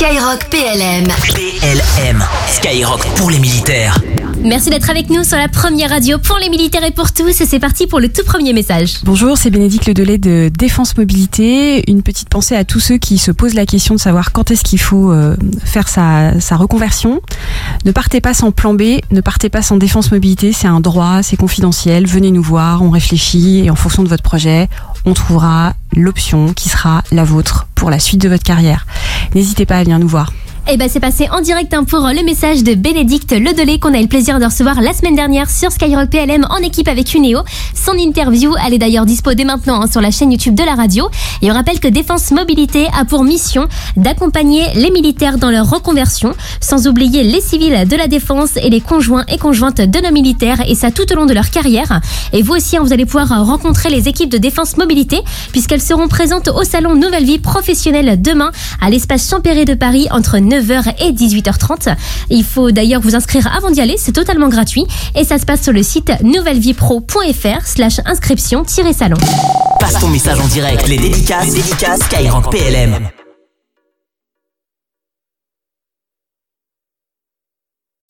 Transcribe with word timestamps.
Skyrock 0.00 0.48
PLM. 0.48 1.08
PLM. 1.34 2.24
Skyrock 2.48 3.06
pour 3.16 3.30
les 3.30 3.38
militaires. 3.38 4.00
Merci 4.42 4.70
d'être 4.70 4.88
avec 4.88 5.10
nous 5.10 5.22
sur 5.24 5.36
la 5.36 5.48
première 5.48 5.90
radio 5.90 6.18
pour 6.18 6.38
les 6.38 6.48
militaires 6.48 6.82
et 6.84 6.90
pour 6.90 7.12
tous. 7.12 7.38
Et 7.42 7.44
c'est 7.44 7.58
parti 7.58 7.86
pour 7.86 8.00
le 8.00 8.08
tout 8.08 8.24
premier 8.24 8.54
message. 8.54 8.94
Bonjour, 9.04 9.36
c'est 9.36 9.50
Bénédicte 9.50 9.88
Ledelay 9.88 10.16
de 10.16 10.50
Défense 10.56 10.96
Mobilité. 10.96 11.84
Une 11.90 12.02
petite 12.02 12.30
pensée 12.30 12.56
à 12.56 12.64
tous 12.64 12.80
ceux 12.80 12.96
qui 12.96 13.18
se 13.18 13.30
posent 13.30 13.52
la 13.52 13.66
question 13.66 13.94
de 13.94 14.00
savoir 14.00 14.32
quand 14.32 14.50
est-ce 14.50 14.64
qu'il 14.64 14.80
faut 14.80 15.12
euh, 15.12 15.36
faire 15.66 15.86
sa, 15.86 16.40
sa 16.40 16.56
reconversion. 16.56 17.20
Ne 17.84 17.92
partez 17.92 18.22
pas 18.22 18.32
sans 18.32 18.52
plan 18.52 18.72
B, 18.72 19.00
ne 19.10 19.20
partez 19.20 19.50
pas 19.50 19.60
sans 19.60 19.76
Défense 19.76 20.10
Mobilité. 20.12 20.54
C'est 20.54 20.68
un 20.68 20.80
droit, 20.80 21.22
c'est 21.22 21.36
confidentiel. 21.36 22.06
Venez 22.06 22.30
nous 22.30 22.42
voir, 22.42 22.80
on 22.80 22.88
réfléchit 22.88 23.66
et 23.66 23.70
en 23.70 23.76
fonction 23.76 24.02
de 24.02 24.08
votre 24.08 24.22
projet, 24.22 24.70
on 25.04 25.12
trouvera 25.12 25.74
l'option 25.94 26.54
qui 26.54 26.70
sera 26.70 27.02
la 27.12 27.24
vôtre 27.24 27.66
pour 27.74 27.90
la 27.90 27.98
suite 27.98 28.20
de 28.20 28.28
votre 28.28 28.44
carrière. 28.44 28.86
N'hésitez 29.34 29.66
pas 29.66 29.78
à 29.78 29.82
venir 29.84 29.98
nous 29.98 30.08
voir. 30.08 30.32
Et 30.68 30.76
ben 30.76 30.88
c'est 30.88 31.00
passé 31.00 31.28
en 31.32 31.40
direct 31.40 31.74
hein, 31.74 31.84
pour 31.84 32.00
le 32.00 32.24
message 32.24 32.62
de 32.62 32.74
Bénédicte 32.74 33.32
Ledelay 33.32 33.78
qu'on 33.78 33.92
a 33.92 33.98
eu 33.98 34.02
le 34.02 34.08
plaisir 34.08 34.38
de 34.38 34.44
recevoir 34.44 34.80
la 34.80 34.92
semaine 34.92 35.16
dernière 35.16 35.50
sur 35.50 35.72
Skyrock 35.72 36.10
PLM 36.10 36.46
en 36.48 36.58
équipe 36.58 36.86
avec 36.86 37.12
Unéo. 37.14 37.40
Son 37.74 37.94
interview, 37.94 38.54
elle 38.64 38.74
est 38.74 38.78
d'ailleurs 38.78 39.06
dispo 39.06 39.34
dès 39.34 39.44
maintenant 39.44 39.82
hein, 39.82 39.86
sur 39.90 40.00
la 40.00 40.12
chaîne 40.12 40.30
YouTube 40.30 40.54
de 40.54 40.62
la 40.62 40.74
radio. 40.74 41.08
Et 41.42 41.50
on 41.50 41.54
rappelle 41.54 41.80
que 41.80 41.88
Défense 41.88 42.30
Mobilité 42.30 42.86
a 42.96 43.04
pour 43.04 43.24
mission 43.24 43.66
d'accompagner 43.96 44.64
les 44.76 44.90
militaires 44.90 45.38
dans 45.38 45.50
leur 45.50 45.68
reconversion, 45.68 46.34
sans 46.60 46.86
oublier 46.86 47.24
les 47.24 47.40
civils 47.40 47.88
de 47.88 47.96
la 47.96 48.06
défense 48.06 48.56
et 48.56 48.70
les 48.70 48.80
conjoints 48.80 49.24
et 49.28 49.38
conjointes 49.38 49.80
de 49.80 50.00
nos 50.00 50.12
militaires, 50.12 50.62
et 50.68 50.74
ça 50.76 50.92
tout 50.92 51.10
au 51.12 51.16
long 51.16 51.26
de 51.26 51.34
leur 51.34 51.50
carrière. 51.50 52.00
Et 52.32 52.42
vous 52.42 52.54
aussi, 52.54 52.76
hein, 52.76 52.82
vous 52.84 52.92
allez 52.92 53.06
pouvoir 53.06 53.44
rencontrer 53.44 53.90
les 53.90 54.08
équipes 54.08 54.30
de 54.30 54.38
Défense 54.38 54.76
Mobilité, 54.76 55.20
puisqu'elles 55.50 55.82
seront 55.82 56.06
présentes 56.06 56.48
au 56.48 56.62
salon 56.62 56.94
Nouvelle 56.94 57.24
Vie 57.24 57.38
Professionnelle 57.38 58.20
demain 58.22 58.52
à 58.80 58.90
l'espace 58.90 59.28
Champéret 59.28 59.64
de 59.64 59.74
Paris 59.74 60.06
entre 60.12 60.38
9h 60.50 60.94
et 61.00 61.12
18h30. 61.12 61.94
Il 62.28 62.44
faut 62.44 62.70
d'ailleurs 62.70 63.00
vous 63.00 63.14
inscrire 63.14 63.48
avant 63.56 63.70
d'y 63.70 63.80
aller, 63.80 63.94
c'est 63.96 64.12
totalement 64.12 64.48
gratuit 64.48 64.84
et 65.14 65.24
ça 65.24 65.38
se 65.38 65.46
passe 65.46 65.62
sur 65.62 65.72
le 65.72 65.82
site 65.82 66.12
nouvelleviepro.fr 66.22 67.66
slash 67.66 68.00
inscription-salon. 68.04 69.16
Passe 69.78 70.00
ton 70.00 70.08
message 70.08 70.40
en 70.40 70.48
direct. 70.48 70.88
Les 70.88 70.98
dédicaces, 70.98 71.54
dédicaces 71.54 72.00
Skyrock 72.00 72.50
PLM. 72.50 73.10